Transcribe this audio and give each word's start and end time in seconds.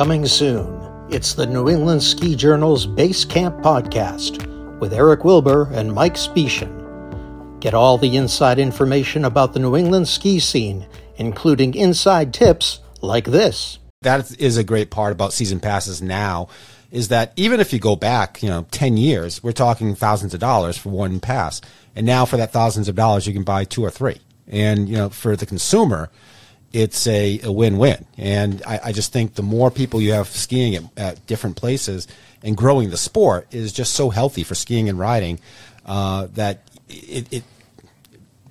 Coming 0.00 0.24
soon, 0.24 1.06
it's 1.10 1.34
the 1.34 1.44
New 1.44 1.68
England 1.68 2.02
Ski 2.02 2.34
Journal's 2.34 2.86
Base 2.86 3.22
Camp 3.22 3.58
Podcast 3.58 4.46
with 4.78 4.94
Eric 4.94 5.24
Wilbur 5.24 5.68
and 5.74 5.92
Mike 5.92 6.14
Specian. 6.14 7.60
Get 7.60 7.74
all 7.74 7.98
the 7.98 8.16
inside 8.16 8.58
information 8.58 9.26
about 9.26 9.52
the 9.52 9.60
New 9.60 9.76
England 9.76 10.08
ski 10.08 10.40
scene, 10.40 10.86
including 11.16 11.74
inside 11.74 12.32
tips 12.32 12.80
like 13.02 13.26
this. 13.26 13.78
That 14.00 14.40
is 14.40 14.56
a 14.56 14.64
great 14.64 14.90
part 14.90 15.12
about 15.12 15.34
season 15.34 15.60
passes 15.60 16.00
now 16.00 16.48
is 16.90 17.08
that 17.08 17.34
even 17.36 17.60
if 17.60 17.70
you 17.70 17.78
go 17.78 17.94
back, 17.94 18.42
you 18.42 18.48
know, 18.48 18.66
10 18.70 18.96
years, 18.96 19.42
we're 19.42 19.52
talking 19.52 19.94
thousands 19.94 20.32
of 20.32 20.40
dollars 20.40 20.78
for 20.78 20.88
one 20.88 21.20
pass. 21.20 21.60
And 21.94 22.06
now 22.06 22.24
for 22.24 22.38
that 22.38 22.54
thousands 22.54 22.88
of 22.88 22.94
dollars, 22.94 23.26
you 23.26 23.34
can 23.34 23.44
buy 23.44 23.64
two 23.64 23.84
or 23.84 23.90
three. 23.90 24.16
And, 24.48 24.88
you 24.88 24.96
know, 24.96 25.10
for 25.10 25.36
the 25.36 25.44
consumer, 25.44 26.08
it's 26.72 27.06
a, 27.06 27.40
a 27.42 27.52
win-win. 27.52 28.04
And 28.16 28.62
I, 28.66 28.80
I 28.84 28.92
just 28.92 29.12
think 29.12 29.34
the 29.34 29.42
more 29.42 29.70
people 29.70 30.00
you 30.00 30.12
have 30.12 30.28
skiing 30.28 30.76
at, 30.76 30.84
at, 30.96 31.26
different 31.26 31.56
places 31.56 32.06
and 32.42 32.56
growing 32.56 32.90
the 32.90 32.96
sport 32.96 33.46
is 33.50 33.72
just 33.72 33.94
so 33.94 34.10
healthy 34.10 34.44
for 34.44 34.54
skiing 34.54 34.88
and 34.88 34.98
riding 34.98 35.40
uh, 35.86 36.28
that 36.34 36.62
it, 36.88 37.32
it 37.32 37.44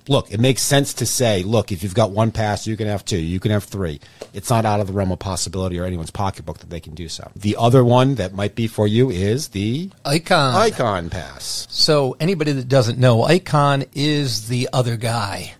look, 0.08 0.30
it 0.30 0.40
makes 0.40 0.62
sense 0.62 0.94
to 0.94 1.06
say, 1.06 1.42
look, 1.42 1.72
if 1.72 1.82
you've 1.82 1.94
got 1.94 2.10
one 2.10 2.32
pass, 2.32 2.66
you 2.66 2.76
can 2.76 2.88
have 2.88 3.04
two, 3.04 3.18
you 3.18 3.40
can 3.40 3.50
have 3.52 3.64
three. 3.64 4.00
It's 4.34 4.50
not 4.50 4.64
out 4.64 4.80
of 4.80 4.86
the 4.86 4.92
realm 4.92 5.12
of 5.12 5.18
possibility 5.18 5.78
or 5.78 5.84
anyone's 5.84 6.10
pocketbook 6.10 6.58
that 6.58 6.70
they 6.70 6.80
can 6.80 6.94
do 6.94 7.08
so. 7.08 7.30
The 7.36 7.56
other 7.56 7.84
one 7.84 8.16
that 8.16 8.34
might 8.34 8.54
be 8.54 8.66
for 8.66 8.86
you 8.86 9.10
is 9.10 9.48
the 9.48 9.90
Icon. 10.04 10.54
Icon 10.54 11.10
Pass. 11.10 11.66
So 11.70 12.16
anybody 12.20 12.52
that 12.52 12.68
doesn't 12.68 12.98
know, 12.98 13.22
Icon 13.22 13.84
is 13.94 14.48
the 14.48 14.68
other 14.72 14.96
guy. 14.96 15.54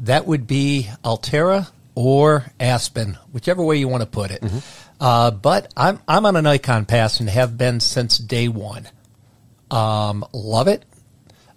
That 0.00 0.26
would 0.26 0.46
be 0.46 0.88
Alterra 1.04 1.68
or 1.94 2.44
Aspen, 2.58 3.18
whichever 3.32 3.62
way 3.62 3.76
you 3.76 3.88
want 3.88 4.02
to 4.02 4.08
put 4.08 4.30
it. 4.30 4.42
Mm-hmm. 4.42 4.58
Uh, 5.00 5.30
but 5.30 5.72
I'm 5.76 6.00
I'm 6.06 6.26
on 6.26 6.36
an 6.36 6.46
Icon 6.46 6.86
Pass 6.86 7.20
and 7.20 7.28
have 7.28 7.58
been 7.58 7.80
since 7.80 8.18
day 8.18 8.48
one. 8.48 8.88
Um, 9.70 10.24
love 10.32 10.68
it. 10.68 10.84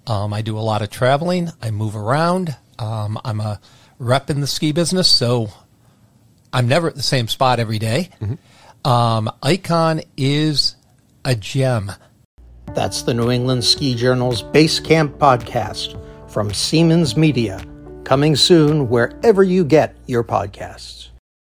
Um, 0.05 0.33
I 0.33 0.41
do 0.41 0.57
a 0.57 0.61
lot 0.61 0.81
of 0.81 0.89
traveling. 0.89 1.49
I 1.61 1.71
move 1.71 1.95
around. 1.95 2.55
Um, 2.79 3.19
I'm 3.23 3.39
a 3.39 3.59
rep 3.99 4.29
in 4.29 4.41
the 4.41 4.47
ski 4.47 4.71
business, 4.71 5.07
so 5.07 5.49
I'm 6.53 6.67
never 6.67 6.87
at 6.87 6.95
the 6.95 7.03
same 7.03 7.27
spot 7.27 7.59
every 7.59 7.79
day. 7.79 8.09
Mm-hmm. 8.21 8.89
Um, 8.89 9.31
Icon 9.43 10.01
is 10.15 10.75
a 11.25 11.35
gem. 11.35 11.91
That's 12.73 13.01
the 13.01 13.13
New 13.13 13.31
England 13.31 13.63
Ski 13.63 13.95
Journal's 13.95 14.41
Base 14.41 14.79
Camp 14.79 15.17
podcast 15.17 15.99
from 16.31 16.53
Siemens 16.53 17.17
Media, 17.17 17.61
coming 18.07 18.37
soon 18.37 18.87
wherever 18.87 19.43
you 19.43 19.65
get 19.65 19.93
your 20.05 20.23
podcasts. 20.23 21.09